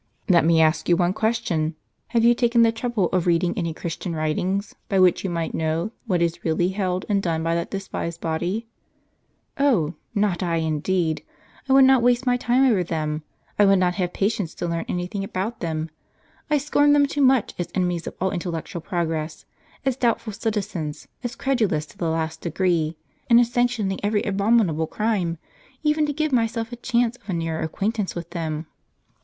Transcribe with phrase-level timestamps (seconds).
[0.27, 1.75] "Let me ask you one question.
[2.07, 5.91] Have you taken the trouble of reading any Chiistian writings, by which you might know
[6.07, 8.65] what is really held and done by that despised body?"
[9.69, 11.23] "Oh, not I indeed;
[11.69, 13.21] I would not waste my time over them;
[13.59, 15.91] I could not have patience to learn any thing about them.
[16.49, 19.45] I scorn them too much, as enemies of all intellectual progress,
[19.85, 22.97] as doubtful citizens, as credulous to the last degree,
[23.29, 25.37] and as sanctioning every abominable crime,
[25.87, 28.65] ever to give myself a chance of a nearer acquaintance with them."